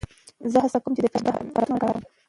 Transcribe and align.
زه 0.51 0.57
هڅه 0.63 0.79
کوم 0.83 0.91
د 0.93 0.97
فشار 1.13 1.33
عبارتونه 1.41 1.65
ونه 1.73 1.77
کاروم. 1.81 2.03